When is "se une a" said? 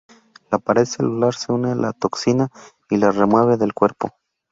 1.35-1.75